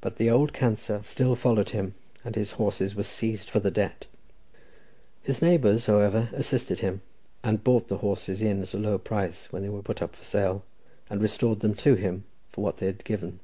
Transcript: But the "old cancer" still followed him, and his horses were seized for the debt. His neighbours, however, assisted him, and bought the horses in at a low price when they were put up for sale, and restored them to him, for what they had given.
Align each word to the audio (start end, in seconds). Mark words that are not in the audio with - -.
But 0.00 0.16
the 0.18 0.30
"old 0.30 0.52
cancer" 0.52 1.00
still 1.02 1.34
followed 1.34 1.70
him, 1.70 1.94
and 2.24 2.36
his 2.36 2.52
horses 2.52 2.94
were 2.94 3.02
seized 3.02 3.50
for 3.50 3.58
the 3.58 3.68
debt. 3.72 4.06
His 5.24 5.42
neighbours, 5.42 5.86
however, 5.86 6.28
assisted 6.32 6.78
him, 6.78 7.00
and 7.42 7.64
bought 7.64 7.88
the 7.88 7.96
horses 7.98 8.40
in 8.40 8.62
at 8.62 8.74
a 8.74 8.78
low 8.78 8.96
price 8.96 9.50
when 9.52 9.62
they 9.62 9.68
were 9.68 9.82
put 9.82 10.02
up 10.02 10.14
for 10.14 10.22
sale, 10.22 10.62
and 11.10 11.20
restored 11.20 11.62
them 11.62 11.74
to 11.74 11.96
him, 11.96 12.22
for 12.52 12.62
what 12.62 12.76
they 12.76 12.86
had 12.86 13.02
given. 13.02 13.40